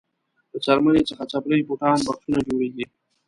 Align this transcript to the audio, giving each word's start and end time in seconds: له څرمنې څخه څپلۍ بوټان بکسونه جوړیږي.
له 0.51 0.57
څرمنې 0.65 1.01
څخه 1.09 1.23
څپلۍ 1.31 1.61
بوټان 1.67 1.97
بکسونه 2.05 2.39
جوړیږي. 2.47 2.85